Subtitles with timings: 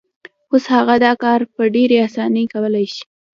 [0.51, 3.03] اوس هغه دا کار په ډېرې اسانۍ کولای شي.